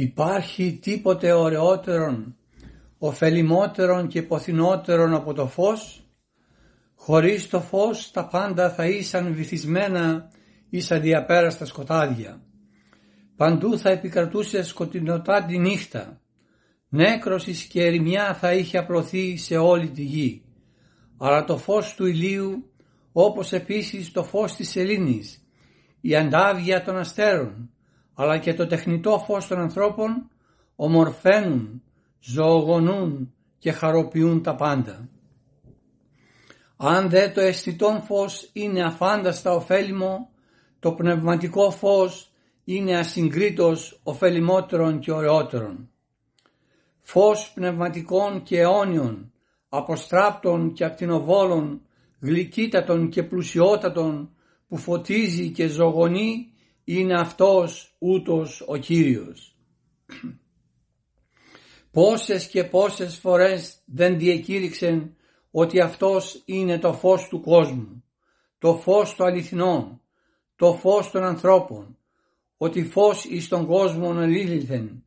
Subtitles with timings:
[0.00, 2.36] Υπάρχει τίποτε ωραιότερον,
[2.98, 6.08] ωφελημότερον και ποθυνότερον από το φως,
[6.94, 10.30] χωρίς το φως τα πάντα θα ήσαν βυθισμένα
[10.70, 12.40] εις αδιαπέραστα σκοτάδια.
[13.36, 16.20] Παντού θα επικρατούσε σκοτεινοτά τη νύχτα,
[16.88, 20.42] νέκρωσης και ερημιά θα είχε απλωθεί σε όλη τη γη.
[21.18, 22.70] Αλλά το φως του ηλίου,
[23.12, 25.42] όπως επίσης το φως της σελήνης,
[26.00, 27.70] η αντάβια των αστέρων,
[28.20, 30.30] αλλά και το τεχνητό φως των ανθρώπων
[30.76, 31.82] ομορφαίνουν,
[32.20, 35.08] ζωογονούν και χαροποιούν τα πάντα.
[36.76, 40.30] Αν δε το αισθητό φως είναι αφάνταστα ωφέλιμο,
[40.80, 42.32] το πνευματικό φως
[42.64, 45.90] είναι ασυγκρίτως ωφελημότερον και ωραιότερον.
[47.00, 49.32] Φως πνευματικών και αιώνιων,
[49.68, 51.80] αποστράπτων και ακτινοβόλων,
[52.20, 54.30] γλυκύτατων και πλουσιότατων,
[54.68, 56.52] που φωτίζει και ζωγονεί
[56.90, 59.56] είναι αυτός ούτως ο Κύριος.
[61.90, 65.16] Πόσες και πόσες φορές δεν διακήρυξεν
[65.50, 68.04] ότι αυτός είναι το φως του κόσμου,
[68.58, 70.00] το φως του αληθινών,
[70.56, 71.98] το φως των ανθρώπων,
[72.56, 75.04] ότι φως εις τον κόσμο ελήλθεν,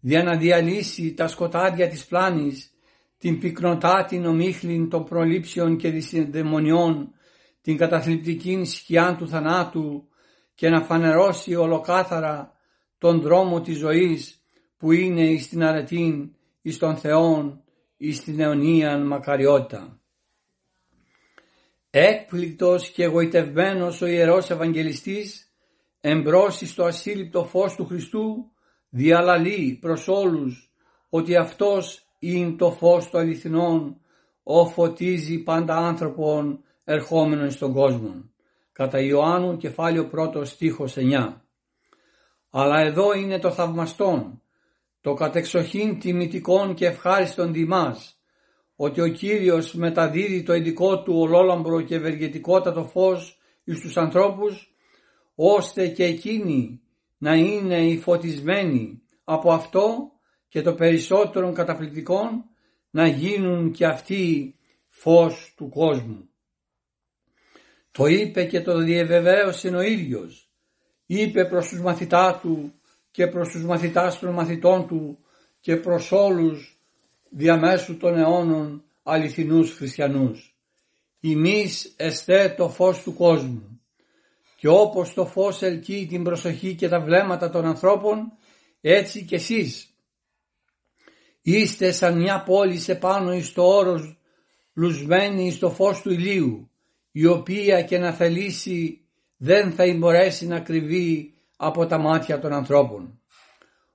[0.00, 2.72] για να διαλύσει τα σκοτάδια της πλάνης,
[3.18, 7.12] την πυκνοτά την ομίχλην των προλήψεων και της δαιμονιών,
[7.60, 10.08] την καταθλιπτική σκιά του θανάτου,
[10.54, 12.52] και να φανερώσει ολοκάθαρα
[12.98, 14.42] τον δρόμο της ζωής
[14.76, 17.64] που είναι εις την αρετήν, εις τον Θεόν,
[17.96, 19.98] εις την αιωνίαν μακαριότητα.
[21.90, 25.52] Έκπληκτος και εγωιτευμένος ο Ιερός Ευαγγελιστής
[26.00, 28.50] εμπρός στο ασύλληπτο φως του Χριστού
[28.88, 30.72] διαλαλεί προς όλους
[31.08, 34.00] ότι αυτός είναι το φως του αληθινών
[34.42, 38.33] ο φωτίζει πάντα άνθρωπον ερχόμενον στον κόσμο
[38.74, 41.40] κατά Ιωάννου κεφάλαιο 1 στίχος 9.
[42.50, 44.42] Αλλά εδώ είναι το θαυμαστόν,
[45.00, 48.18] το κατεξοχήν τιμητικών και ευχάριστον διμάς,
[48.76, 54.74] ότι ο Κύριος μεταδίδει το ειδικό του ολόλαμπρο και ευεργετικότατο φως εις τους ανθρώπους,
[55.34, 56.80] ώστε και εκείνοι
[57.18, 60.12] να είναι οι φωτισμένοι από αυτό
[60.48, 62.44] και το περισσότερων καταπληκτικών
[62.90, 64.54] να γίνουν και αυτοί
[64.88, 66.28] φως του κόσμου.
[67.96, 70.48] Το είπε και το διεβεβαίωσε ο ίδιος.
[71.06, 72.72] Είπε προς τους μαθητά του
[73.10, 75.18] και προς τους μαθητάς των μαθητών του
[75.60, 76.78] και προς όλους
[77.30, 80.56] διαμέσου των αιώνων αληθινούς χριστιανούς.
[81.20, 83.80] Εμείς εστέ το φως του κόσμου
[84.56, 88.32] και όπως το φως ελκύει την προσοχή και τα βλέμματα των ανθρώπων
[88.80, 89.94] έτσι και εσείς.
[91.42, 94.18] Είστε σαν μια πόλη σε πάνω εις το όρος
[94.74, 96.68] λουσμένη στο φως του ηλίου
[97.16, 99.00] η οποία και να θελήσει
[99.36, 103.20] δεν θα μπορέσει να κρυβεί από τα μάτια των ανθρώπων.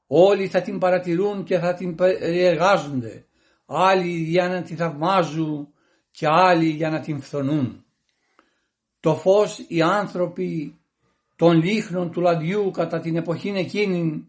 [0.07, 3.25] Όλοι θα την παρατηρούν και θα την περιεργάζονται,
[3.66, 5.68] άλλοι για να την θαυμάζουν
[6.12, 7.86] και άλλοι για να την φθονούν.
[9.00, 10.80] Το φως οι άνθρωποι
[11.36, 14.27] των λίχνων του λαδιού κατά την εποχή εκείνη,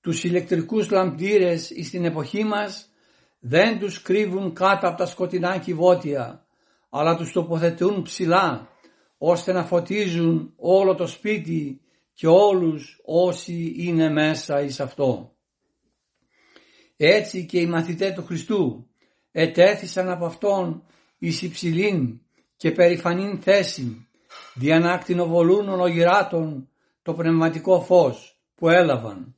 [0.00, 2.90] τους ηλεκτρικούς λαμπτήρες στην εποχή μας,
[3.38, 6.46] δεν τους κρύβουν κάτω από τα σκοτεινά κυβότια,
[6.88, 8.68] αλλά τους τοποθετούν ψηλά
[9.18, 11.80] ώστε να φωτίζουν όλο το σπίτι
[12.14, 15.32] και όλους όσοι είναι μέσα εις αυτό.
[16.96, 18.86] Έτσι και οι μαθητές του Χριστού
[19.30, 20.82] ετέθησαν από Αυτόν
[21.18, 22.20] εις υψηλήν
[22.56, 24.08] και περηφανήν θέση
[24.54, 26.68] δια να ακτινοβολούν ολογυράτων
[27.02, 29.36] το πνευματικό φως που έλαβαν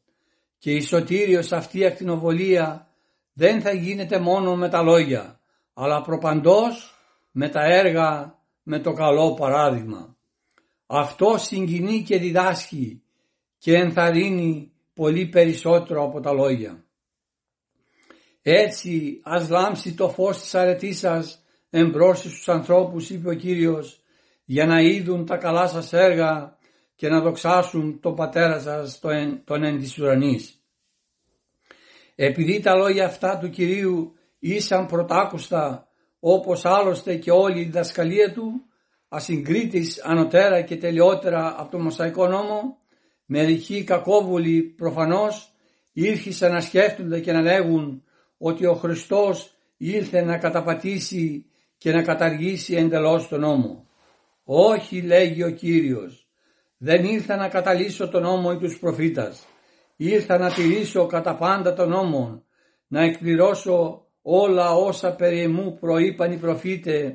[0.58, 2.88] και η σωτήριος αυτή η ακτινοβολία
[3.32, 5.40] δεν θα γίνεται μόνο με τα λόγια,
[5.74, 6.94] αλλά προπαντός
[7.30, 10.16] με τα έργα, με το καλό παράδειγμα.
[10.86, 13.02] Αυτό συγκινεί και διδάσκει
[13.58, 16.84] και ενθαρρύνει πολύ περισσότερο από τα λόγια.
[18.42, 24.00] Έτσι ας λάμψει το φως της αρετής σας εμπρός στους ανθρώπους είπε ο Κύριος
[24.44, 26.58] για να είδουν τα καλά σας έργα
[26.94, 28.98] και να δοξάσουν τον Πατέρα σας
[29.44, 30.64] τον εν της ουρανής.
[32.14, 35.89] Επειδή τα λόγια αυτά του Κυρίου ήσαν πρωτάκουστα
[36.20, 38.62] όπως άλλωστε και όλη η διδασκαλία του
[39.08, 42.78] ασυγκρίτης ανωτέρα και τελειότερα από το Μοσαϊκό νόμο
[43.24, 45.52] μερικοί κακόβουλοι προφανώς
[45.92, 48.02] ήρχισαν να σκέφτονται και να λέγουν
[48.38, 51.46] ότι ο Χριστός ήλθε να καταπατήσει
[51.78, 53.86] και να καταργήσει εντελώς τον νόμο.
[54.44, 56.28] Όχι λέγει ο Κύριος,
[56.76, 59.46] δεν ήρθα να καταλύσω τον νόμο ή τους προφήτας,
[59.96, 62.44] ήρθα να τηρήσω κατά πάντα τον νόμο,
[62.86, 67.12] να εκπληρώσω όλα όσα περί εμού προείπαν οι προφήτες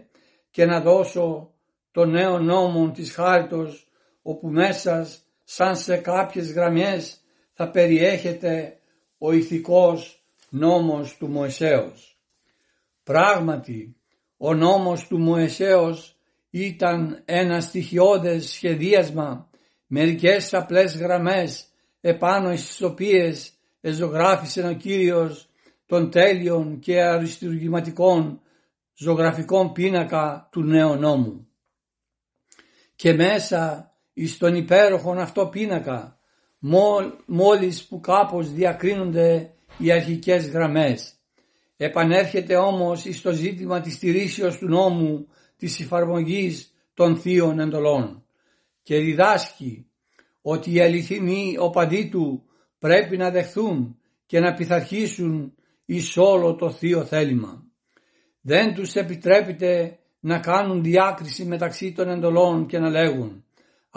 [0.52, 1.54] και να δώσω
[1.92, 3.88] το νέο νόμο της χάριτος
[4.22, 5.08] όπου μέσα
[5.44, 7.20] σαν σε κάποιες γραμμές
[7.54, 8.80] θα περιέχεται
[9.18, 12.20] ο ηθικός νόμος του Μωυσέως.
[13.04, 13.96] Πράγματι,
[14.38, 16.16] ο νόμος του Μωυσέως
[16.50, 19.50] ήταν ένα στοιχειώδες σχεδίασμα,
[19.88, 21.68] μερικές απλές γραμμές
[22.02, 25.50] επάνω στις οποίες εζωγράφησε ο Κύριος
[25.96, 28.42] των τέλειων και αριστουργηματικών
[28.96, 31.48] ζωγραφικών πίνακα του νέου νόμου.
[32.96, 36.20] Και μέσα εις τον υπέροχον αυτό πίνακα
[37.26, 41.14] μόλις που κάπως διακρίνονται οι αρχικές γραμμές.
[41.78, 45.28] Επανέρχεται όμως εις το ζήτημα της στηρίσεως του νόμου
[45.58, 48.26] της εφαρμογής των θείων εντολών
[48.84, 49.88] και διδάσκει
[50.42, 52.44] ότι οι αληθινοί οπαδοί του
[52.80, 55.55] πρέπει να δεχθούν και να πειθαρχήσουν
[55.86, 57.64] εις όλο το θείο θέλημα.
[58.42, 63.46] Δεν τους επιτρέπεται να κάνουν διάκριση μεταξύ των εντολών και να λέγουν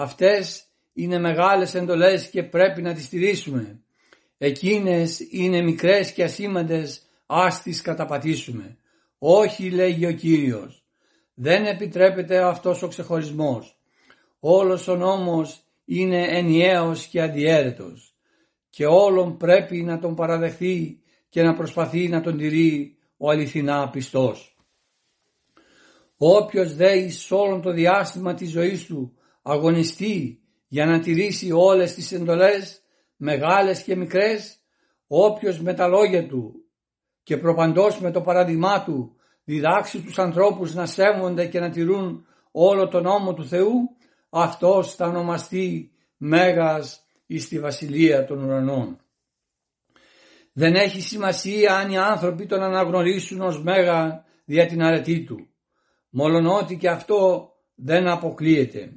[0.01, 3.81] αυτές είναι μεγάλες εντολές και πρέπει να τις στηρίσουμε.
[4.39, 8.77] Εκείνες είναι μικρές και ασήμαντες ας τις καταπατήσουμε.
[9.19, 10.85] Όχι λέγει ο Κύριος.
[11.35, 13.79] Δεν επιτρέπεται αυτός ο ξεχωρισμός.
[14.41, 18.15] Όλος ο νόμος είναι ενιαίος και αδιέρετος
[18.71, 24.57] και όλον πρέπει να τον παραδεχθεί και να προσπαθεί να τον τηρεί ο αληθινά πιστός.
[26.17, 32.13] Όποιος δε εις όλον το διάστημα της ζωής του αγωνιστεί για να τηρήσει όλες τις
[32.13, 32.83] εντολές,
[33.17, 34.59] μεγάλες και μικρές,
[35.07, 36.55] όποιος με τα λόγια του
[37.23, 42.89] και προπαντός με το παράδειγμά του διδάξει τους ανθρώπους να σέβονται και να τηρούν όλο
[42.89, 43.97] τον νόμο του Θεού,
[44.31, 49.01] αυτός θα ονομαστεί Μέγας εις τη Βασιλεία των Ουρανών.
[50.59, 55.49] Δεν έχει σημασία αν οι άνθρωποι τον αναγνωρίσουν ως Μέγα δια την αρετή του,
[56.11, 58.93] μόλον ότι και αυτό δεν αποκλείεται.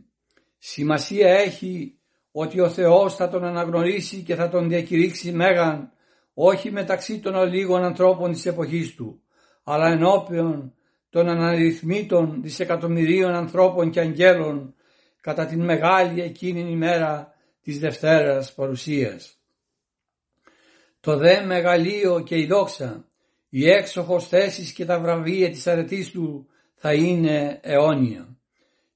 [0.58, 2.00] Σημασία έχει
[2.32, 5.92] ότι ο Θεός θα τον αναγνωρίσει και θα τον διακηρύξει Μέγαν
[6.34, 9.22] όχι μεταξύ των ολίγων ανθρώπων της εποχής του,
[9.64, 10.74] αλλά ενώπιον
[11.10, 14.76] των αναρρυθμίτων δισεκατομμυρίων ανθρώπων και αγγέλων
[15.22, 19.41] κατά την μεγάλη εκείνη ημέρα της Δευτέρας παρουσίας.
[21.02, 23.06] Το δε μεγαλείο και η δόξα,
[23.50, 28.38] η έξοχος θέσης και τα βραβεία της αρετής του θα είναι αιώνια.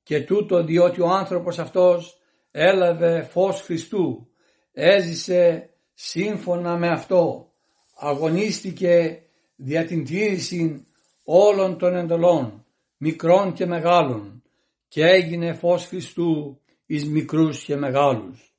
[0.04, 2.22] Και τούτο διότι ο άνθρωπος αυτός
[2.52, 4.28] έλαβε φως Χριστού,
[4.74, 7.52] έζησε σύμφωνα με αυτό,
[7.96, 9.22] αγωνίστηκε
[9.56, 10.88] δια την τήρηση
[11.24, 12.66] όλων των εντολών,
[12.98, 14.44] μικρών και μεγάλων,
[14.88, 18.56] και έγινε φως Χριστού εις μικρούς και μεγάλους.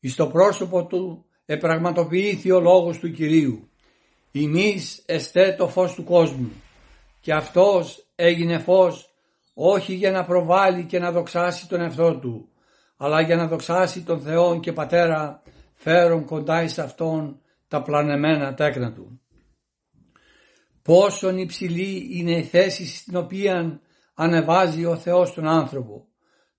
[0.00, 3.68] Εις το πρόσωπο του επραγματοποιήθη ο λόγος του Κυρίου.
[4.32, 6.50] Ημείς εστέ το φως του κόσμου
[7.20, 9.10] και αυτός έγινε φως
[9.54, 12.48] όχι για να προβάλλει και να δοξάσει τον εαυτό του,
[12.96, 15.42] αλλά για να δοξάσει τον Θεό και Πατέρα
[15.74, 19.20] φέρον κοντά εις Αυτόν τα πλανεμένα τέκνα Του.
[20.82, 23.80] Πόσον υψηλή είναι η θέση στην οποία
[24.14, 26.08] ανεβάζει ο Θεός τον άνθρωπο,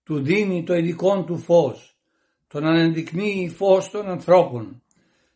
[0.03, 1.88] του δίνει το ειδικό του φως,
[2.49, 4.83] τον αναδεικνύει φως των ανθρώπων,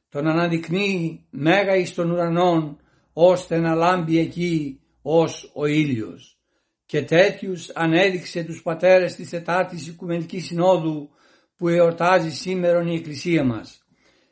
[0.10, 2.78] τον αναδεικνύει μέγα εις των ουρανών,
[3.14, 6.38] ώστε να λάμπει εκεί ως ο ήλιος.
[6.86, 11.10] Και τέτοιους ανέδειξε τους πατέρες της Ετάτης Οικουμενικής Συνόδου
[11.56, 13.84] που εορτάζει σήμερα η Εκκλησία μας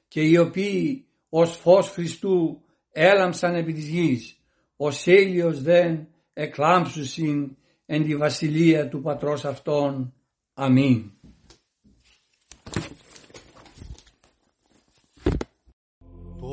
[0.08, 2.62] και οι οποίοι ως φως Χριστού
[2.92, 4.38] έλαμψαν επί της γης,
[4.76, 10.14] ως ήλιος δεν εκλάμψουσιν εν τη βασιλεία του Πατρός Αυτών.
[10.54, 11.12] Αμήν.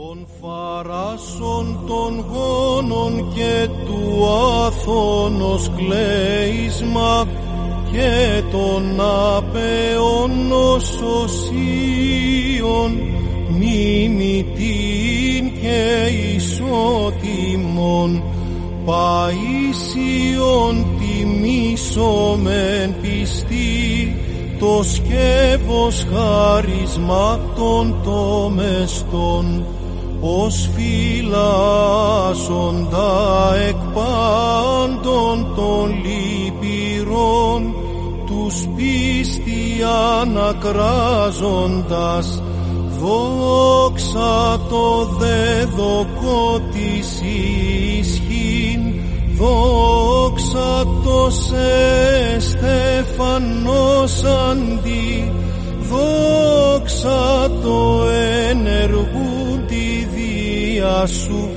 [0.08, 4.26] Των φαράσων των γόνων και του
[4.66, 7.26] άθωνος κλέισμα
[7.92, 9.00] και των
[9.36, 11.40] απεών οσοσίων
[13.58, 15.82] μιμητήν και
[16.36, 18.22] ισότιμον
[18.86, 24.16] Παΐσιον τιμήσομεν πιστή
[24.58, 29.66] το σκεύος χαρισμάτων το μεστών
[30.20, 31.54] ως φυλάσσοντα
[33.68, 37.74] εκ πάντων των λυπηρών
[38.26, 39.62] τους πίστη
[40.20, 42.42] ανακράζοντας
[43.00, 44.86] δόξα το
[45.18, 47.20] δεδοκό της
[47.98, 48.80] ισχύν
[49.38, 55.32] δόξα το σε στεφανός αντί
[55.90, 56.77] δόξα
[57.62, 58.02] το
[58.48, 61.50] ενεργού τη δία σου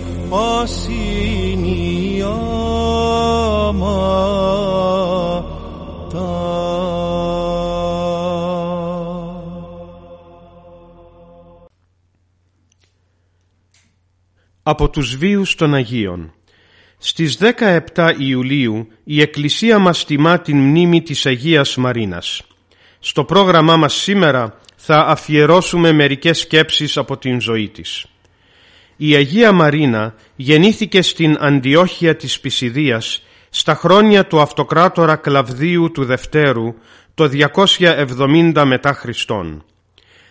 [14.64, 16.34] Από τους βίους των Αγίων
[16.98, 17.38] Στις
[17.96, 22.42] 17 Ιουλίου η Εκκλησία μας τιμά την μνήμη της Αγίας Μαρίνας.
[23.00, 28.06] Στο πρόγραμμά μας σήμερα θα αφιερώσουμε μερικές σκέψεις από την ζωή της.
[28.98, 36.74] Η Αγία Μαρίνα γεννήθηκε στην Αντιόχεια της Πισιδίας στα χρόνια του αυτοκράτορα Κλαβδίου του Δευτέρου
[37.14, 37.30] το
[37.78, 39.64] 270 μετά Χριστόν.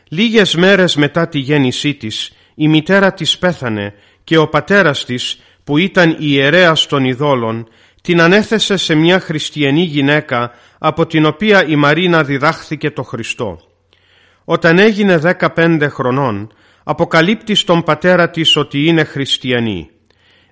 [0.09, 5.79] Λίγες μέρες μετά τη γέννησή της η μητέρα της πέθανε και ο πατέρας της που
[5.79, 7.69] ήταν ιερέας των ειδόλων
[8.03, 13.70] την ανέθεσε σε μια χριστιανή γυναίκα από την οποία η Μαρίνα διδάχθηκε το Χριστό.
[14.53, 16.53] Όταν έγινε 15 χρονών
[16.85, 19.91] αποκαλύπτει στον πατέρα της ότι είναι χριστιανή.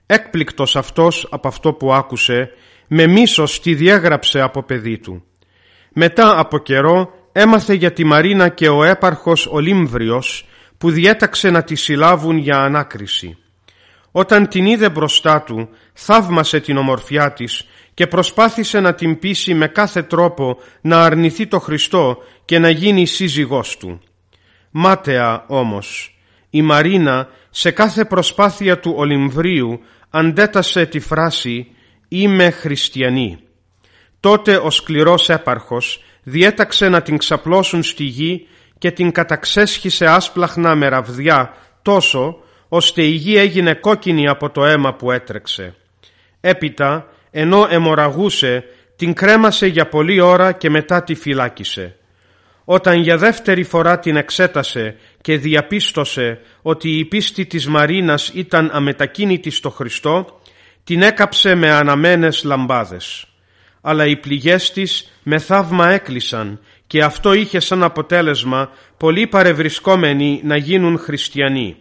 [0.07, 2.51] Έκπληκτος αυτός από αυτό που άκουσε,
[2.87, 5.25] με μίσος τη διέγραψε από παιδί του.
[5.93, 11.75] Μετά από καιρό έμαθε για τη Μαρίνα και ο έπαρχος Ολύμβριος που διέταξε να τη
[11.75, 13.39] συλλάβουν για ανάκριση.
[14.11, 17.67] Όταν την είδε μπροστά του, θαύμασε την ομορφιά της
[17.99, 23.07] και προσπάθησε να την πείσει με κάθε τρόπο να αρνηθεί το Χριστό και να γίνει
[23.07, 24.01] σύζυγός του.
[24.71, 26.19] Μάταια όμως,
[26.51, 31.67] η Μαρίνα σε κάθε προσπάθεια του Ολυμβρίου αντέτασε τη φράση
[32.09, 33.39] «Είμαι χριστιανή».
[34.21, 38.47] Τότε ο σκληρός έπαρχος διέταξε να την ξαπλώσουν στη γη
[38.79, 42.37] και την καταξέσχισε άσπλαχνα με ραβδιά τόσο
[42.69, 45.75] ώστε η γη έγινε κόκκινη από το αίμα που έτρεξε.
[46.41, 48.65] Έπειτα, ενώ εμοραγούσε,
[48.97, 51.97] την κρέμασε για πολλή ώρα και μετά τη φυλάκισε.
[52.65, 59.51] Όταν για δεύτερη φορά την εξέτασε και διαπίστωσε ότι η πίστη της Μαρίνας ήταν αμετακίνητη
[59.51, 60.41] στο Χριστό,
[60.85, 63.27] την έκαψε με αναμένες λαμπάδες.
[63.81, 70.57] Αλλά οι πληγές της με θαύμα έκλεισαν και αυτό είχε σαν αποτέλεσμα πολλοί παρευρισκόμενοι να
[70.57, 71.77] γίνουν χριστιανοί.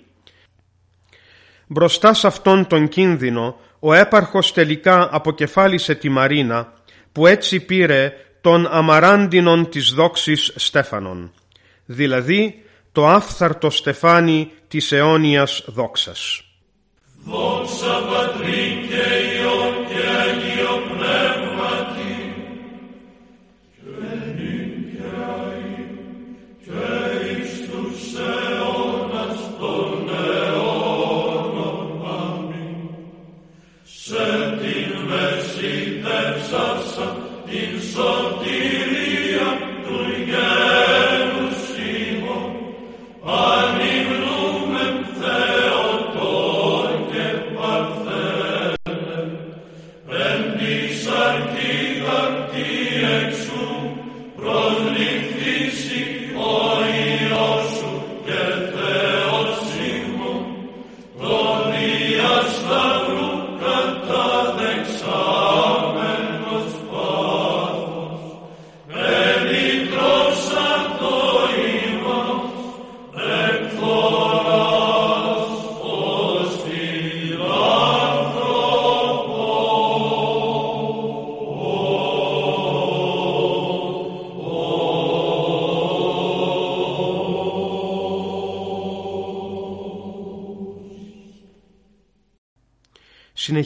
[1.67, 6.73] Μπροστά σε αυτόν τον κίνδυνο ο έπαρχος τελικά αποκεφάλισε τη Μαρίνα
[7.11, 11.31] που έτσι πήρε τον αμαράντινον της δόξης Στέφανον,
[11.85, 16.41] δηλαδή το άφθαρτο στεφάνι της αιώνιας δόξας.
[17.25, 18.76] Δόξα Πατρί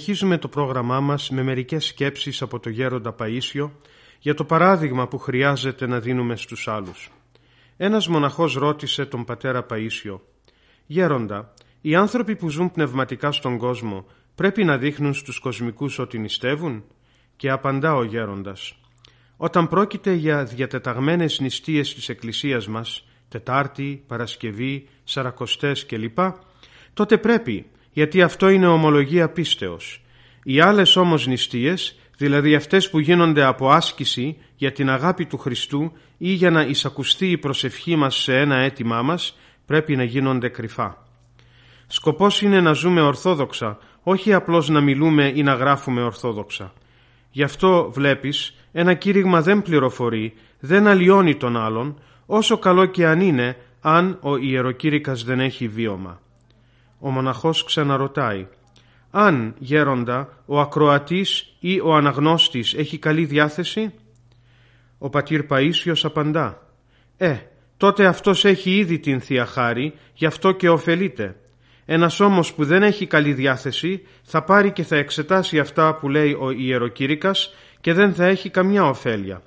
[0.02, 3.70] Συνεχίζουμε το πρόγραμμά μας με μερικές σκέψεις από το γέροντα Παΐσιο
[4.20, 7.12] για το παράδειγμα που χρειάζεται να δίνουμε στους άλλους.
[7.78, 10.20] Ένας μοναχός ρώτησε τον πατέρα Παΐσιο
[10.86, 14.06] «Γέροντα, Οι άνθρωποι που ζουν πνευματικά στον κόσμο
[14.36, 16.84] πρέπει να δείχνουν στους κοσμικούς ότι νηστεύουν;
[17.36, 18.76] Και απαντά ο γέροντας.
[19.38, 26.20] Όταν πρόκειται για διατεταγμένες νηστείες της Εκκλησίας μας, Τετάρτη, Παρασκευή, Σαρακοστές κλπ,
[26.94, 30.04] τότε πρέπει, γιατί αυτό είναι ομολογία πίστεως.
[30.44, 35.92] Οι άλλες όμως νηστείες, δηλαδή αυτές που γίνονται από άσκηση για την αγάπη του Χριστού
[36.18, 41.06] ή για να εισακουστεί η προσευχή μας σε ένα αίτημά μας, πρέπει να γίνονται κρυφά.
[41.88, 46.74] Σκοπός είναι να ζούμε ορθόδοξα, όχι απλώς να μιλούμε ή να γράφουμε ορθόδοξα.
[47.32, 53.22] Γι' αυτό βλέπεις, ένα κήρυγμα δεν πληροφορεί, δεν αλλοιώνει τον άλλον, όσο καλό και αν
[53.22, 56.22] είναι, αν ο ιεροκήρυκας δεν έχει βίωμα.
[57.04, 58.48] Ο μοναχός ξαναρωτάει,
[59.12, 63.94] αν γέροντα ο ακροατής ή ο αναγνώστης έχει καλή διάθεση;
[64.98, 66.68] Ο πατήρ Παΐσιος απαντά,
[67.18, 67.38] «Ε,
[67.78, 71.36] τότε αυτός έχει ήδη την Θεία Χάρη, γι' αυτό και ωφελείται.
[71.86, 76.38] Ένας όμως που δεν έχει καλή διάθεση θα πάρει και θα εξετάσει αυτά που λέει
[76.40, 79.42] ο ιεροκήρυκας και δεν θα έχει καμιά ωφέλεια.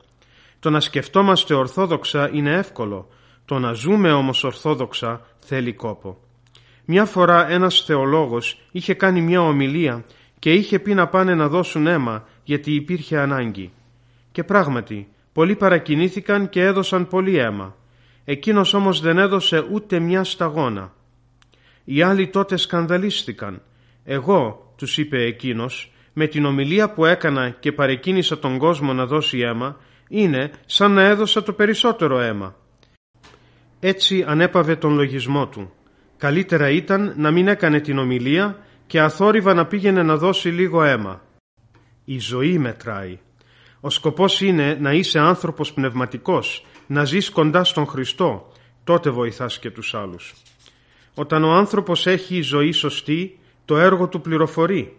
[0.59, 3.09] Το να σκεφτόμαστε ορθόδοξα είναι εύκολο,
[3.45, 6.24] το να ζούμε όμως ορθόδοξα θέλει κόπο.
[6.85, 10.05] Μια φορά ένας θεολόγος είχε κάνει μια ομιλία
[10.39, 13.73] και είχε πει να πάνε να δώσουν αίμα γιατί υπήρχε ανάγκη.
[14.33, 17.77] Και πράγματι, πολλοί παρακινήθηκαν και έδωσαν πολύ αίμα.
[18.25, 20.93] Εκείνος όμως δεν έδωσε ούτε μια σταγόνα.
[21.85, 23.63] Οι άλλοι τότε σκανδαλίστηκαν.
[24.05, 29.39] Εγώ, τους είπε εκείνος, με την ομιλία που έκανα και παρεκκίνησα τον κόσμο να δώσει
[29.39, 29.77] αίμα,
[30.09, 32.55] είναι σαν να έδωσα το περισσότερο αίμα.
[33.81, 35.73] Έτσι ανέπαβε τον λογισμό του.
[36.25, 41.23] Καλύτερα ήταν να μην έκανε την ομιλία και αθόρυβα να πήγαινε να δώσει λίγο αίμα.
[42.05, 43.19] Η ζωή μετράει.
[43.81, 48.53] Ο σκοπός είναι να είσαι άνθρωπος πνευματικός, να ζεις κοντά στον Χριστό,
[48.85, 50.35] τότε βοηθάς και τους άλλους.
[51.15, 54.97] Όταν ο άνθρωπος έχει ζωή σωστή, το έργο του πληροφορεί.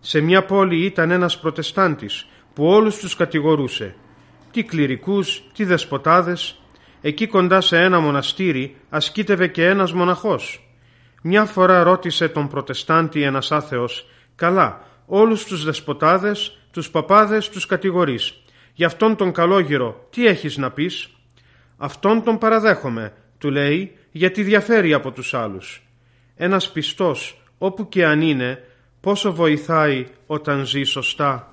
[0.00, 3.94] Σε μια πόλη ήταν ένας προτεστάντης που όλους τους κατηγορούσε.
[4.50, 6.60] Τι κληρικούς, τι δεσποτάδες.
[7.00, 10.62] Εκεί κοντά σε ένα μοναστήρι ασκήτευε και ένας μοναχός.
[11.22, 18.42] Μια φορά ρώτησε τον προτεστάντη ένας άθεος «Καλά, όλους τους δεσποτάδες, τους παπάδες τους κατηγορείς.
[18.74, 21.08] Γι' αυτόν τον καλόγυρο τι έχεις να πεις»
[21.76, 25.82] «Αυτόν τον παραδέχομαι», του λέει γιατί διαφέρει από τους άλλους.
[26.36, 28.64] Ένας πιστός, όπου και αν είναι,
[29.00, 31.52] πόσο βοηθάει όταν ζει σωστά.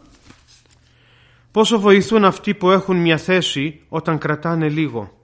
[1.51, 5.17] Πόσο βοηθούν αυτοί που έχουν μια θέση όταν κρατάνε λίγο.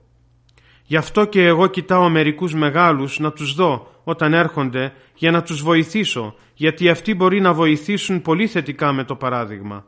[0.84, 5.62] Γι' αυτό και εγώ κοιτάω μερικούς μεγάλους να τους δω όταν έρχονται για να τους
[5.62, 9.84] βοηθήσω, γιατί αυτοί μπορεί να βοηθήσουν πολύ θετικά με το παράδειγμα.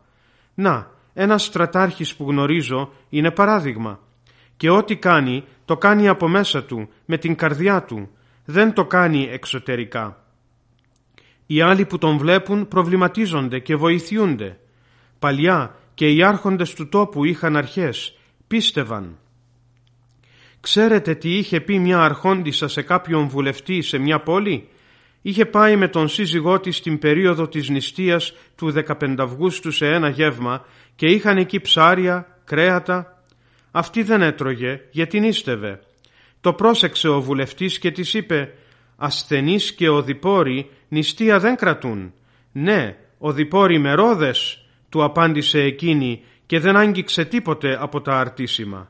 [0.55, 4.01] Να, ένας στρατάρχης που γνωρίζω είναι παράδειγμα
[4.57, 8.11] και ό,τι κάνει το κάνει από μέσα του, με την καρδιά του,
[8.45, 10.25] δεν το κάνει εξωτερικά.
[11.47, 14.59] Οι άλλοι που τον βλέπουν προβληματίζονται και βοηθιούνται.
[15.19, 19.19] Παλιά και οι άρχοντες του τόπου είχαν αρχές, πίστευαν.
[20.65, 24.69] Ξέρετε τι είχε πει μια αρχόντισσα σε κάποιον βουλευτή σε μια πόλη;
[25.23, 30.09] Είχε πάει με τον σύζυγό της στην περίοδο της νηστείας του 15 Αυγούστου σε ένα
[30.09, 33.23] γεύμα και είχαν εκεί ψάρια, κρέατα,
[33.71, 35.81] αυτή δεν έτρωγε γιατί νίστευε.
[36.41, 38.55] Το πρόσεξε ο βουλευτής και της είπε
[38.97, 42.13] «Ασθενείς και οδηπόροι νηστεία δεν κρατούν».
[42.53, 48.89] «Ναι, οδηπόροι με ρόδες», του απάντησε εκείνη και δεν άγγιξε τίποτε από τα αρτήσιμα.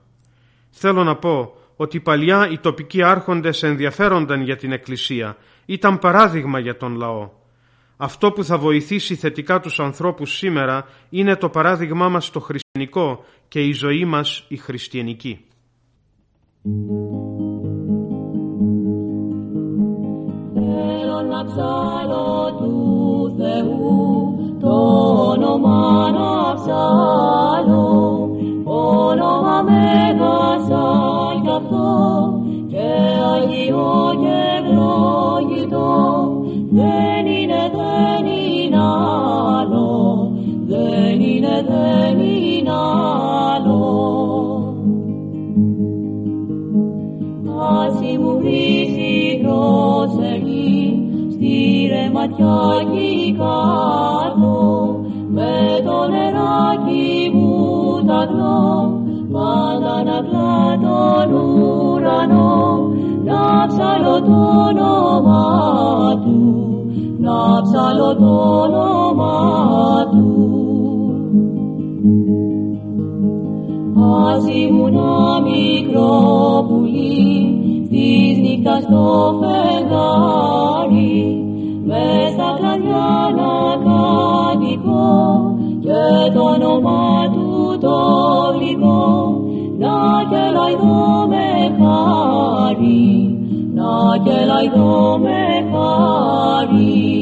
[0.70, 6.76] Θέλω να πω ότι παλιά οι τοπικοί άρχοντες ενδιαφέρονταν για την Εκκλησία, ήταν παράδειγμα για
[6.76, 7.30] τον λαό.
[7.96, 13.60] Αυτό που θα βοηθήσει θετικά τους ανθρώπους σήμερα είναι το παράδειγμά μας το χριστιανικό και
[13.60, 15.44] η ζωή μας η χριστιανική.
[20.54, 24.72] Θέλω να ψάλω του Θεού το
[25.30, 28.30] όνομα να ψάλω
[28.64, 29.43] όνομα
[33.38, 35.92] και Αγίο και ευλόγητο
[36.70, 40.32] δεν είναι, δεν είναι άλλο
[40.66, 42.70] δεν είναι, δεν είναι
[43.54, 43.82] άλλο.
[47.80, 50.98] Άση μου βρίζει προσευχή
[51.30, 52.64] στη ρεματιά
[53.38, 62.33] κάτω με το νεράκι μου τατλώ πάντα να κλά τον ουρανό
[63.24, 64.36] να ψαλώ το
[64.68, 65.44] όνομα
[66.24, 66.64] του.
[67.18, 69.34] Να ψαλώ το όνομα
[70.10, 70.54] του
[74.26, 74.96] Ας ήμουν
[75.42, 81.18] μικρό πουλί της νύχτας το φεγγάρι
[81.84, 83.52] μες στα κλαδιά να
[83.84, 87.96] κατοικώ και το όνομα του το
[88.58, 89.40] γλυκό
[89.78, 89.94] να
[90.30, 91.53] κελαϊδώ με
[92.74, 93.38] χάρη
[93.74, 97.12] να κελαϊδώ με χάρη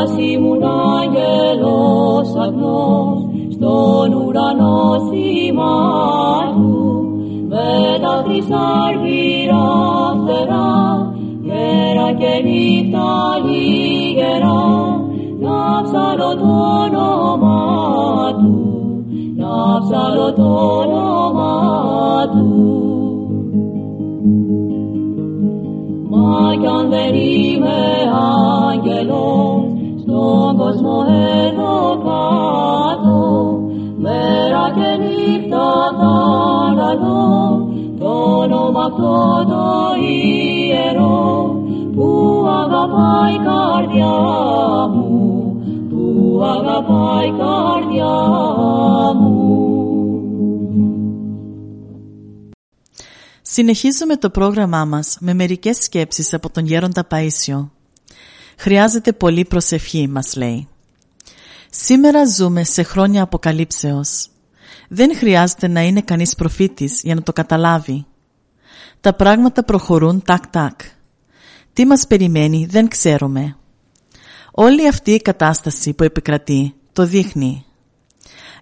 [0.00, 3.18] Ας ήμουν άγγελος αγνός
[3.52, 5.74] στον ουρανό σήμα
[6.54, 7.06] του
[7.48, 9.64] με τα χρυσάργυρα
[10.22, 13.10] φτερά μέρα και νύχτα
[13.44, 14.60] λίγερα
[15.40, 16.50] να ψαλώ το
[16.84, 17.45] όνομα του
[19.88, 20.42] να ψαλώ το
[20.82, 22.46] όνομα του
[26.10, 27.78] Μα κι αν δεν είμαι
[28.70, 29.62] άγγελος
[30.00, 31.04] στον κόσμο
[31.44, 33.58] εδώ κάτω
[33.96, 35.68] μέρα και νύχτα
[35.98, 36.14] θα
[36.76, 37.68] λαλώ
[37.98, 38.08] το
[38.42, 39.64] όνομα αυτό το
[40.00, 41.56] ιερό
[41.94, 44.16] που αγαπάει η καρδιά
[44.94, 45.56] μου
[45.90, 48.14] που αγαπάει η καρδιά
[49.20, 49.35] μου
[53.56, 57.68] Συνεχίζουμε το πρόγραμμά μας με μερικές σκέψεις από τον Γέροντα Παΐσιο.
[58.56, 60.68] Χρειάζεται πολύ προσευχή, μας λέει.
[61.70, 64.28] Σήμερα ζούμε σε χρόνια αποκαλύψεως.
[64.88, 68.06] Δεν χρειάζεται να είναι κανείς προφήτης για να το καταλάβει.
[69.00, 70.80] Τα πράγματα προχωρούν τάκ-τάκ.
[71.72, 73.56] Τι μας περιμένει δεν ξέρουμε.
[74.52, 77.64] Όλη αυτή η κατάσταση που επικρατεί το δείχνει.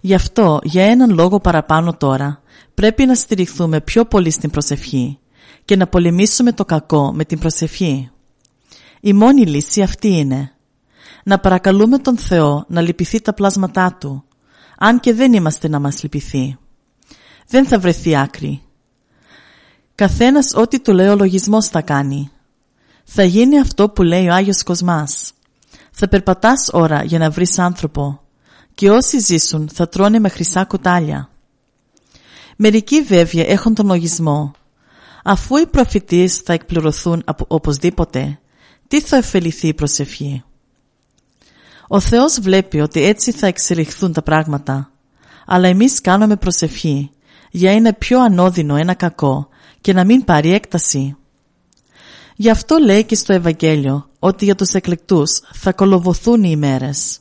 [0.01, 2.43] Γι' αυτό, για έναν λόγο παραπάνω τώρα,
[2.75, 5.19] πρέπει να στηριχθούμε πιο πολύ στην προσευχή
[5.65, 8.11] και να πολεμήσουμε το κακό με την προσευχή.
[9.01, 10.53] Η μόνη λύση αυτή είναι.
[11.25, 14.25] Να παρακαλούμε τον Θεό να λυπηθεί τα πλάσματά Του,
[14.79, 16.57] αν και δεν είμαστε να μας λυπηθεί.
[17.49, 18.63] Δεν θα βρεθεί άκρη.
[19.95, 22.31] Καθένας ό,τι του λέει ο λογισμός θα κάνει.
[23.05, 25.33] Θα γίνει αυτό που λέει ο Άγιος Κοσμάς.
[25.91, 28.21] Θα περπατάς ώρα για να βρεις άνθρωπο
[28.75, 31.29] και όσοι ζήσουν θα τρώνε με χρυσά κουτάλια.
[32.57, 34.53] Μερικοί βέβαια έχουν τον λογισμό.
[35.25, 38.39] Αφού οι προφητείς θα εκπληρωθούν από οπωσδήποτε,
[38.89, 40.43] τι θα ωφεληθεί η προσευχή;
[41.89, 44.91] Ο Θεός βλέπει ότι έτσι θα εξελιχθούν τα πράγματα,
[45.47, 47.11] αλλά εμείς κάνουμε προσευχή
[47.51, 49.49] για είναι πιο ανώδυνο ένα κακό
[49.81, 51.17] και να μην πάρει έκταση.
[52.37, 57.19] Γι' αυτό λέει και στο Ευαγγέλιο ότι για τους εκλεκτούς θα κολοβοθούν οι ημέρες.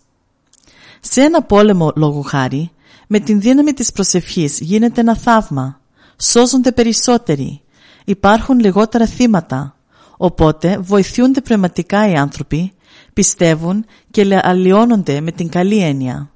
[0.99, 2.71] Σε ένα πόλεμο λόγου χάρη,
[3.15, 5.79] με την δύναμη της προσευχής γίνεται ένα θαύμα.
[6.17, 7.61] Σώζονται περισσότεροι.
[8.05, 9.75] Υπάρχουν λιγότερα θύματα.
[10.17, 12.73] Οπότε βοηθούνται πνευματικά οι άνθρωποι,
[13.13, 16.31] πιστεύουν και αλλοιώνονται με την καλή έννοια.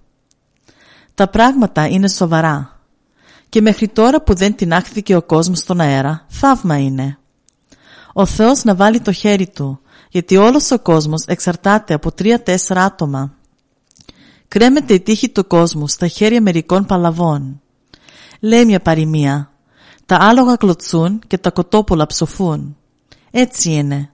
[1.16, 2.82] Τα πράγματα είναι σοβαρά.
[3.50, 7.18] Και μέχρι τώρα που δεν τεινάχθηκε ο κόσμος στον αέρα, θαύμα είναι.
[8.14, 13.37] Ο Θεός να βάλει το χέρι Του, γιατί όλος ο κόσμος εξαρτάται από τρία-τέσσερα άτομα.
[14.48, 17.62] Κρέμεται η τύχη του κόσμου στα χέρια μερικών παλαβών.
[18.40, 19.52] Λέει μια παροιμία.
[20.06, 22.78] Τα άλογα κλωτσούν και τα κοτόπουλα ψοφούν.
[23.32, 24.12] Έτσι είναι.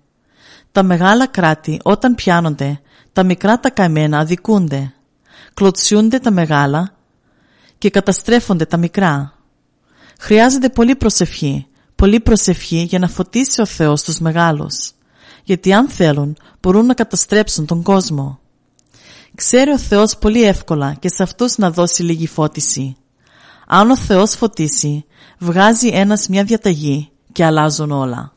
[0.71, 2.81] Τα μεγάλα κράτη όταν πιάνονται,
[3.13, 4.93] τα μικρά τα καμένα αδικούνται.
[5.53, 6.95] Κλωτσιούνται τα μεγάλα
[7.77, 9.33] και καταστρέφονται τα μικρά.
[10.19, 14.91] Χρειάζεται πολύ προσευχή, πολύ προσευχή για να φωτίσει ο Θεός τους μεγάλους.
[15.43, 18.39] Γιατί αν θέλουν μπορούν να καταστρέψουν τον κόσμο.
[19.35, 22.95] Ξέρει ο Θεός πολύ εύκολα και σε αυτούς να δώσει λίγη φώτιση.
[23.67, 25.05] Αν ο Θεός φωτίσει,
[25.39, 28.32] βγάζει ένας μια διαταγή και αλλάζουν όλα.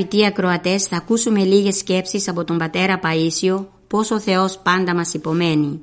[0.00, 5.14] Αγαπητοί ακροατές θα ακούσουμε λίγες σκέψεις από τον πατέρα Παΐσιο πώς ο Θεός πάντα μας
[5.14, 5.80] υπομένει.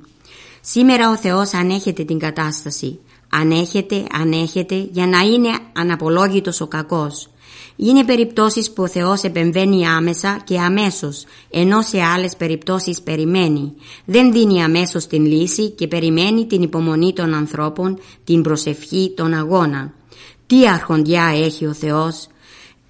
[0.60, 2.98] Σήμερα ο Θεός ανέχεται την κατάσταση.
[3.28, 7.28] Ανέχεται, ανέχεται για να είναι αναπολόγητος ο κακός.
[7.76, 13.72] Είναι περιπτώσεις που ο Θεός επεμβαίνει άμεσα και αμέσως, ενώ σε άλλες περιπτώσεις περιμένει.
[14.04, 19.92] Δεν δίνει αμέσως την λύση και περιμένει την υπομονή των ανθρώπων, την προσευχή, τον αγώνα.
[20.46, 22.28] Τι αρχοντιά έχει ο Θεός,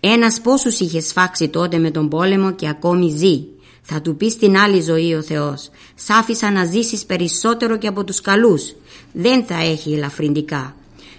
[0.01, 3.45] ένας πόσους είχε σφάξει τότε με τον πόλεμο και ακόμη ζει.
[3.83, 5.71] Θα του πει στην άλλη ζωή ο Θεός.
[5.95, 8.75] Σ' άφησα να ζήσεις περισσότερο και από τους καλούς.
[9.13, 10.75] Δεν θα έχει ελαφρυντικά.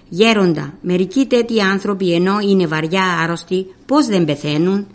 [0.08, 4.86] Γέροντα, μερικοί τέτοιοι άνθρωποι ενώ είναι βαριά άρρωστοι, πώς δεν πεθαίνουν;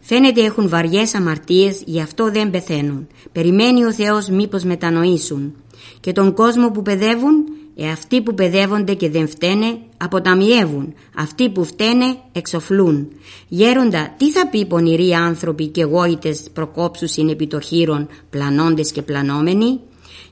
[0.00, 3.06] Φαίνεται έχουν βαριές αμαρτίες, γι' αυτό δεν πεθαίνουν.
[3.32, 5.54] Περιμένει ο Θεός μήπως μετανοήσουν.
[6.00, 7.44] Και τον κόσμο που παιδεύουν,
[7.82, 10.94] ε, αυτοί που παιδεύονται και δεν φταίνε, αποταμιεύουν.
[11.16, 13.08] Αυτοί που φταίνε, εξοφλούν.
[13.48, 19.02] Γέροντα, τι θα πει πονηροί άνθρωποι και γόητες προκόψους είναι επί το χείρον, πλανώντες και
[19.02, 19.80] πλανόμενοι;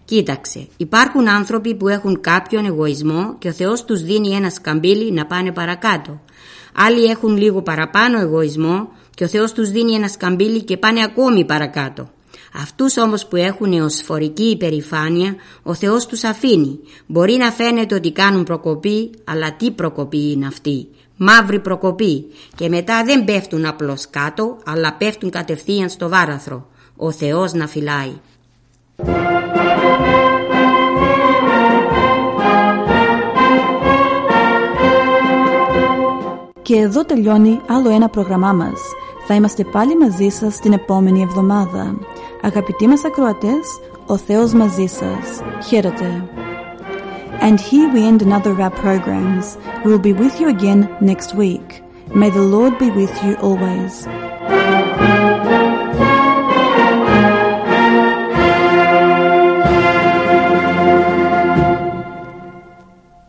[0.04, 5.26] Κοίταξε, υπάρχουν άνθρωποι που έχουν κάποιον εγωισμό και ο Θεός τους δίνει ένα σκαμπίλι να
[5.26, 6.20] πάνε παρακάτω.
[6.74, 11.44] Άλλοι έχουν λίγο παραπάνω εγωισμό και ο Θεός τους δίνει ένα σκαμπίλι και πάνε ακόμη
[11.44, 12.10] παρακάτω.
[12.54, 16.78] Αυτούς όμως που έχουν εωσφορική υπερηφάνεια, ο Θεός τους αφήνει.
[17.06, 22.24] Μπορεί να φαίνεται ότι κάνουν προκοπή, αλλά τι προκοπή είναι αυτή; Μαύρη προκοπή.
[22.54, 26.66] Και μετά δεν πέφτουν απλώς κάτω, αλλά πέφτουν κατευθείαν στο βάραθρο.
[26.96, 28.12] Ο Θεός να φυλάει.
[36.62, 38.80] Και εδώ τελειώνει άλλο ένα πρόγραμμά μας.
[39.26, 41.98] Θα είμαστε πάλι μαζί σας την επόμενη εβδομάδα.
[42.41, 45.41] Αγαπητοί μας ακροατές, ο Θεός μαζί σας.
[45.67, 46.27] Χαίρετε.
[47.41, 49.57] And here we end another of our programs.
[49.83, 51.67] We will be with you again next week.
[52.21, 53.93] May the Lord be with you always.